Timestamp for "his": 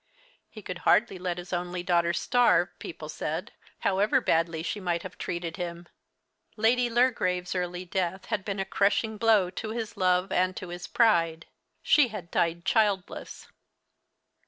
1.37-1.53, 9.69-9.97, 10.69-10.87